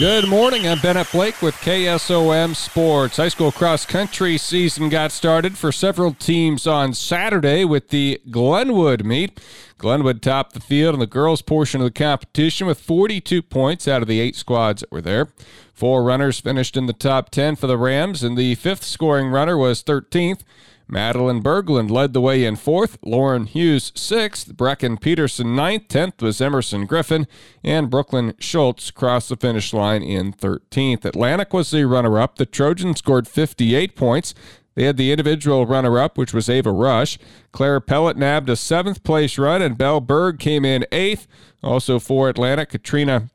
[0.00, 0.66] Good morning.
[0.66, 3.18] I'm Bennett Blake with KSOM Sports.
[3.18, 9.04] High school cross country season got started for several teams on Saturday with the Glenwood
[9.04, 9.38] meet.
[9.76, 14.00] Glenwood topped the field in the girls' portion of the competition with 42 points out
[14.00, 15.28] of the eight squads that were there.
[15.74, 19.58] Four runners finished in the top 10 for the Rams, and the fifth scoring runner
[19.58, 20.44] was 13th.
[20.90, 26.40] Madeline Berglund led the way in fourth, Lauren Hughes sixth, Brecken Peterson ninth, tenth was
[26.40, 27.28] Emerson Griffin,
[27.62, 31.04] and Brooklyn Schultz crossed the finish line in 13th.
[31.04, 32.36] Atlantic was the runner up.
[32.36, 34.34] The Trojans scored 58 points.
[34.74, 37.18] They had the individual runner up, which was Ava Rush.
[37.52, 41.28] Claire Pellet nabbed a seventh place run, and Belle Berg came in eighth.
[41.62, 43.30] Also for Atlantic, Katrina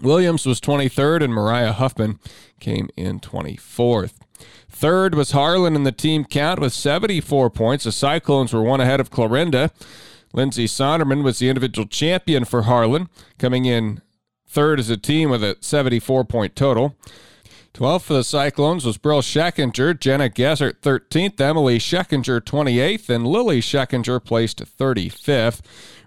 [0.00, 2.18] Williams was 23rd, and Mariah Huffman
[2.60, 4.14] came in 24th.
[4.68, 7.84] Third was Harlan in the team count with 74 points.
[7.84, 9.70] The Cyclones were one ahead of Clarinda.
[10.32, 14.02] Lindsay Sonderman was the individual champion for Harlan, coming in
[14.46, 16.96] third as a team with a 74 point total.
[17.72, 23.60] 12th for the Cyclones was Brill Scheckinger, Jenna Gessert 13th, Emily Scheckinger 28th, and Lily
[23.60, 25.60] Scheckinger placed 35th.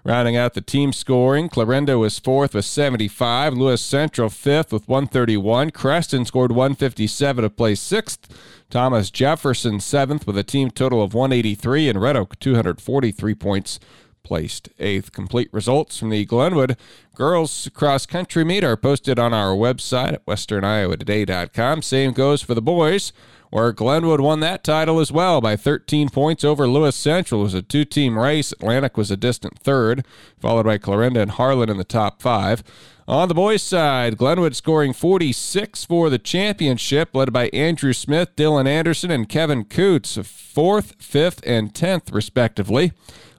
[0.04, 5.70] Rounding out the team scoring, Clarinda was fourth with 75, Lewis Central fifth with 131,
[5.70, 8.28] Creston scored 157 to place sixth,
[8.70, 13.78] Thomas Jefferson seventh with a team total of 183, and Red Oak 243 points
[14.22, 15.12] placed eighth.
[15.12, 16.76] Complete results from the Glenwood
[17.14, 21.82] girls cross country meet are posted on our website at westerniowatoday.com.
[21.82, 23.12] Same goes for the boys
[23.50, 27.42] where Glenwood won that title as well by 13 points over Lewis Central.
[27.42, 28.52] It was a two team race.
[28.52, 30.04] Atlantic was a distant third,
[30.38, 32.62] followed by Clarinda and Harlan in the top five.
[33.10, 38.68] On the boys' side, Glenwood scoring 46 for the championship, led by Andrew Smith, Dylan
[38.68, 42.92] Anderson, and Kevin Coots, fourth, fifth, and tenth, respectively.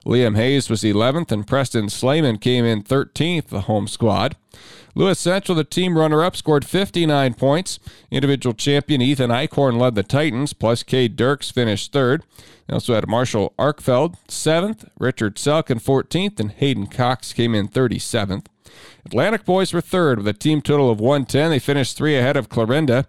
[0.04, 4.36] Liam Hayes was 11th, and Preston Slayman came in 13th, the home squad.
[4.94, 7.78] Lewis Central, the team runner up, scored 59 points.
[8.10, 12.24] Individual champion Ethan Eichhorn led the Titans, plus Cade Dirks finished third.
[12.66, 18.48] They also had Marshall Arkfeld, seventh, Richard Selkin, 14th, and Hayden Cox came in 37th.
[19.04, 21.50] Atlantic boys were third with a team total of 110.
[21.50, 23.06] They finished three ahead of Clarinda.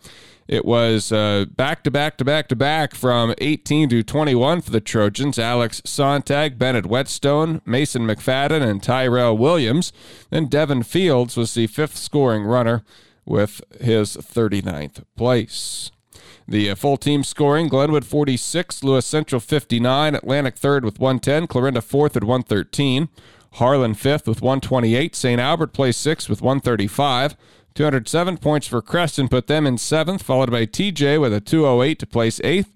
[0.48, 4.72] It was uh, back to back to back to back from 18 to 21 for
[4.72, 5.40] the Trojans.
[5.40, 9.94] Alex Sontag, Bennett Whetstone, Mason McFadden, and Tyrell Williams.
[10.32, 12.84] Then Devin Fields was the fifth scoring runner
[13.26, 15.92] with his 39th place.
[16.46, 21.82] The uh, full team scoring Glenwood 46, Lewis Central 59, Atlantic third with 110, Clarinda
[21.82, 23.08] fourth at 113,
[23.54, 25.40] Harlan fifth with 128, St.
[25.40, 27.36] Albert placed sixth with 135.
[27.76, 32.06] 207 points for Creston put them in seventh, followed by TJ with a 208 to
[32.06, 32.72] place eighth.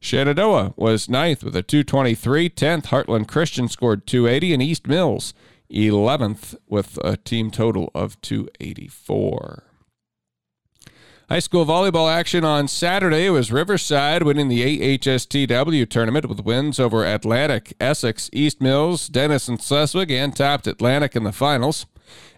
[0.00, 2.48] Shenandoah was ninth with a 223.
[2.48, 5.34] 10th, Heartland Christian scored 280, and East Mills
[5.70, 9.69] 11th with a team total of 284.
[11.30, 17.04] High school volleyball action on Saturday was Riverside winning the AHSTW tournament with wins over
[17.04, 21.86] Atlantic, Essex, East Mills, Dennis, and Schleswig, and topped Atlantic in the finals.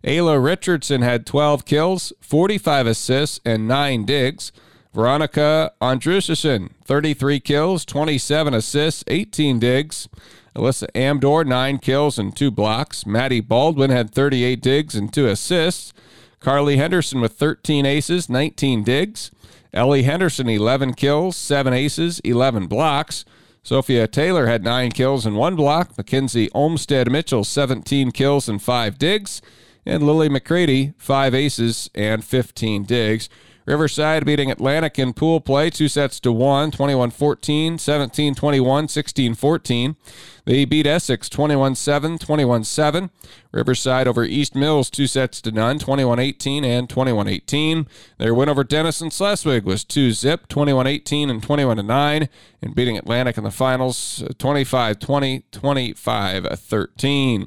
[0.04, 4.52] Ayla Richardson had 12 kills, 45 assists, and 9 digs.
[4.92, 10.06] Veronica Andrusison, 33 kills, 27 assists, 18 digs.
[10.54, 13.06] Alyssa Amdor, 9 kills and 2 blocks.
[13.06, 15.94] Maddie Baldwin had 38 digs and 2 assists.
[16.42, 19.30] Carly Henderson with 13 aces, 19 digs.
[19.72, 23.24] Ellie Henderson, 11 kills, 7 aces, 11 blocks.
[23.62, 25.96] Sophia Taylor had 9 kills and 1 block.
[25.96, 29.40] Mackenzie Olmstead Mitchell, 17 kills and 5 digs
[29.84, 33.28] and Lily McCready, five aces and 15 digs.
[33.64, 39.34] Riverside beating Atlantic in pool play, two sets to one, 21 14, 17 21, 16
[39.34, 39.96] 14.
[40.44, 43.10] They beat Essex 21 7, 21 7.
[43.52, 47.86] Riverside over East Mills, two sets to none, 21 18 and 21 18.
[48.18, 52.28] Their win over Denison Schleswig was 2 zip, 21 18 and 21 9.
[52.60, 57.46] And beating Atlantic in the finals 25 20, 25 13.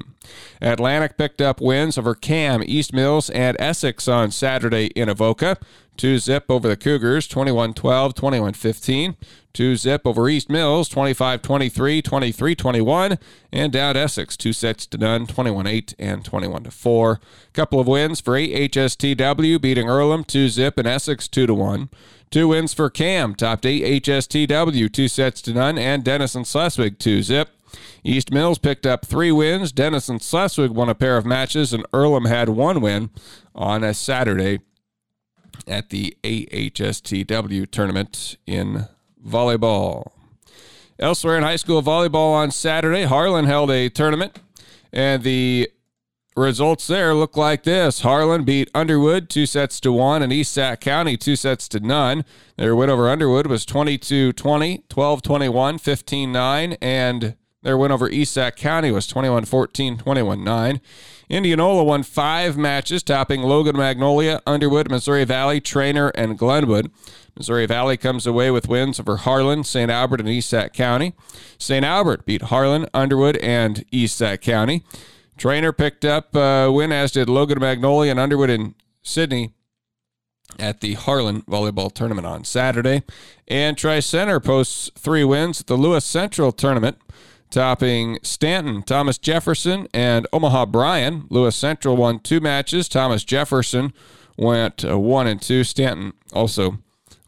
[0.60, 5.58] Atlantic picked up wins over Cam, East Mills, and Essex on Saturday in Avoca.
[5.96, 9.16] Two zip over the Cougars, 21 12, 21 15.
[9.52, 13.18] Two zip over East Mills, 25 23, 23 21.
[13.50, 17.20] And down Essex, two sets to none, 21 8 and 21 4.
[17.54, 21.88] Couple of wins for AHSTW, beating Earlham, two zip, and Essex, 2 1.
[22.30, 27.50] Two wins for Cam, topped HSTW, two sets to none, and Denison Schleswig, two zip.
[28.04, 29.72] East Mills picked up three wins.
[29.72, 33.10] Denison Schleswig won a pair of matches, and Earlham had one win
[33.54, 34.60] on a Saturday
[35.66, 38.86] at the AHSTW tournament in
[39.24, 40.12] volleyball.
[40.98, 44.38] Elsewhere in high school volleyball on Saturday, Harlan held a tournament,
[44.92, 45.68] and the
[46.36, 48.00] results there look like this.
[48.00, 52.24] Harlan beat Underwood two sets to one, and East Sac County two sets to none.
[52.56, 57.34] Their win over Underwood was 22 20, 12 21, 15 9, and
[57.66, 60.80] their win over East Sac County was 21 14, 21 9.
[61.28, 66.92] Indianola won five matches, topping Logan Magnolia, Underwood, Missouri Valley, Treynor, and Glenwood.
[67.36, 69.90] Missouri Valley comes away with wins over Harlan, St.
[69.90, 71.14] Albert, and East Sac County.
[71.58, 71.84] St.
[71.84, 74.84] Albert beat Harlan, Underwood, and East Sac County.
[75.36, 79.54] Treynor picked up a win, as did Logan Magnolia and Underwood in Sidney
[80.56, 83.02] at the Harlan Volleyball Tournament on Saturday.
[83.48, 86.98] And Tri Center posts three wins at the Lewis Central Tournament,
[87.50, 91.26] topping Stanton, Thomas Jefferson, and Omaha Bryan.
[91.30, 92.88] Lewis Central won two matches.
[92.88, 93.92] Thomas Jefferson
[94.36, 95.64] went uh, one and two.
[95.64, 96.78] Stanton also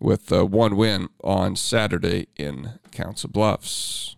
[0.01, 4.17] with uh, one win on Saturday in Council Bluffs.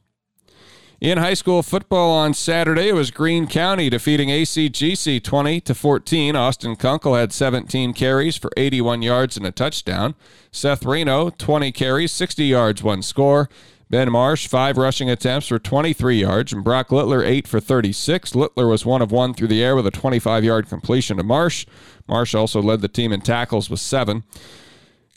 [1.00, 6.36] In high school football on Saturday, it was Greene County defeating ACGC 20 to 14.
[6.36, 10.14] Austin Kunkel had 17 carries for 81 yards and a touchdown.
[10.52, 13.48] Seth Reno 20 carries, 60 yards, one score.
[13.90, 18.36] Ben Marsh, five rushing attempts for 23 yards, and Brock Littler, eight for 36.
[18.36, 21.66] Littler was one of one through the air with a 25 yard completion to Marsh.
[22.06, 24.22] Marsh also led the team in tackles with seven.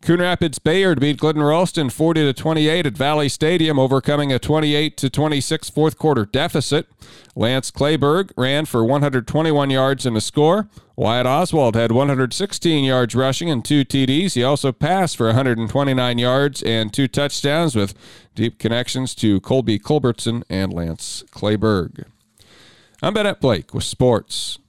[0.04, 4.98] Coon Rapids Bayard beat Glidden Ralston 40 to 28 at Valley Stadium, overcoming a 28
[4.98, 6.90] to 26 fourth quarter deficit.
[7.38, 10.68] Lance Clayberg ran for 121 yards and a score.
[10.98, 14.34] Wyatt Oswald had 116 yards rushing and two TDs.
[14.34, 17.94] He also passed for 129 yards and two touchdowns with
[18.36, 22.04] deep connections to Colby Culbertson and Lance Clayberg.
[23.02, 24.60] I'm Bennett Blake with sports.